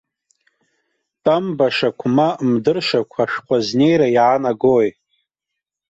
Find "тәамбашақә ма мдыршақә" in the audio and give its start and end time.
1.23-3.17